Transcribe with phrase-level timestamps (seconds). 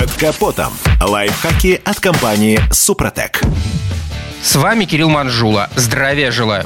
[0.00, 0.72] Под капотом.
[0.98, 3.42] Лайфхаки от компании «Супротек».
[4.42, 5.68] С вами Кирилл Манжула.
[5.76, 6.64] Здравия желаю.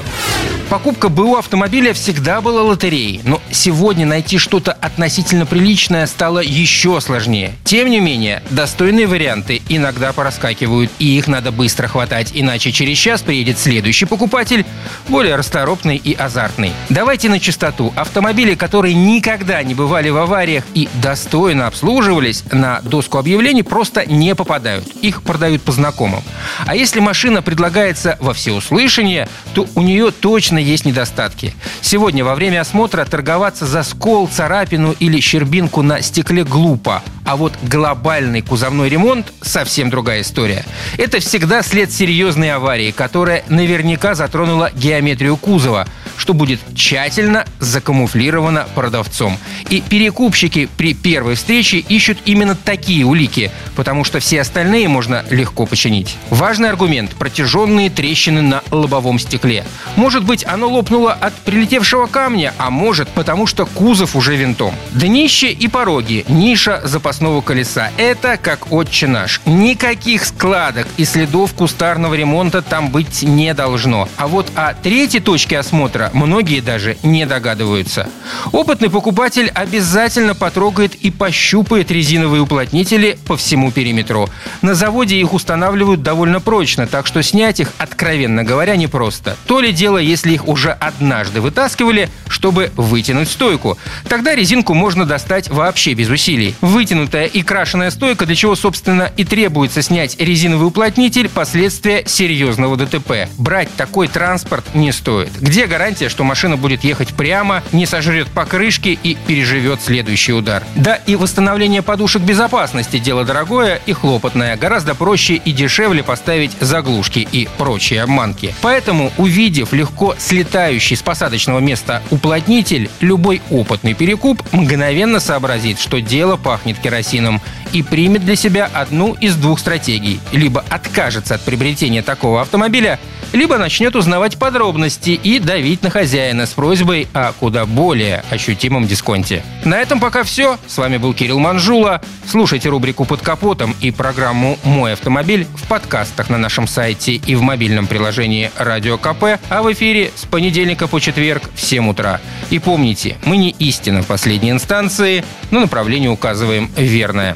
[0.69, 7.51] Покупка БУ автомобиля всегда была лотереей, но сегодня найти что-то относительно приличное стало еще сложнее.
[7.65, 13.21] Тем не менее, достойные варианты иногда пораскакивают, и их надо быстро хватать, иначе через час
[13.21, 14.65] приедет следующий покупатель,
[15.07, 16.71] более расторопный и азартный.
[16.89, 17.93] Давайте на чистоту.
[17.95, 24.35] Автомобили, которые никогда не бывали в авариях и достойно обслуживались, на доску объявлений просто не
[24.35, 24.87] попадают.
[25.01, 26.23] Их продают по знакомым.
[26.65, 31.53] А если машина предлагается во всеуслышание, то у нее точно есть недостатки.
[31.81, 37.03] Сегодня во время осмотра торговаться за скол, царапину или щербинку на стекле глупо.
[37.25, 40.63] А вот глобальный кузовной ремонт– совсем другая история.
[40.97, 45.87] Это всегда след серьезной аварии, которая наверняка затронула геометрию кузова–
[46.25, 49.37] что будет тщательно закамуфлировано продавцом.
[49.69, 55.67] И перекупщики при первой встрече ищут именно такие улики, потому что все остальные можно легко
[55.67, 56.17] починить.
[56.31, 59.65] Важный аргумент– протяженные трещины на лобовом стекле.
[59.97, 64.73] Может быть, оно лопнуло от прилетевшего камня, а может, потому что кузов уже винтом.
[64.93, 69.41] Днище и пороги, ниша запасного колеса– это как отче наш.
[69.45, 74.09] Никаких складок и следов кустарного ремонта там быть не должно.
[74.17, 78.09] А вот о третьей точке осмотра многие даже не догадываются.
[78.51, 84.29] Опытный покупатель обязательно потрогает и пощупает резиновые уплотнители по всему периметру.
[84.61, 89.35] На заводе их устанавливают довольно прочно, так что снять их, откровенно говоря, непросто.
[89.45, 93.77] То ли дело, если их уже однажды вытаскивали, чтобы вытянуть стойку.
[94.07, 96.55] Тогда резинку можно достать вообще без усилий.
[96.61, 103.29] Вытянутая и крашеная стойка, для чего, собственно, и требуется снять резиновый уплотнитель, последствия серьезного ДТП.
[103.37, 105.31] Брать такой транспорт не стоит.
[105.39, 110.63] Где гарантия гарантия, что машина будет ехать прямо, не сожрет покрышки и переживет следующий удар.
[110.75, 114.57] Да и восстановление подушек безопасности– дело дорогое и хлопотное.
[114.57, 118.53] Гораздо проще и дешевле поставить заглушки и прочие обманки.
[118.61, 126.37] Поэтому, увидев легко слетающий с посадочного места уплотнитель, любой опытный перекуп мгновенно сообразит, что дело
[126.37, 127.41] пахнет керосином
[127.75, 130.21] и примет для себя одну из двух стратегий.
[130.31, 133.01] Либо откажется от приобретения такого автомобиля,
[133.33, 139.43] либо начнет узнавать подробности и давить на хозяина с просьбой о куда более ощутимом дисконте.
[139.65, 140.57] На этом пока все.
[140.67, 142.01] С вами был Кирилл Манжула.
[142.25, 147.41] Слушайте рубрику «Под капотом» и программу «Мой автомобиль» в подкастах на нашем сайте и в
[147.41, 152.21] мобильном приложении «Радио КП», а в эфире с понедельника по четверг в 7 утра.
[152.51, 157.35] И помните, мы не истина в последней инстанции, но направление указываем верное.